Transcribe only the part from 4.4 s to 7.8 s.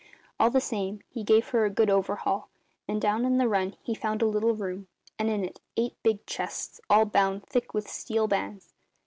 room, and in it eight big chests all bound round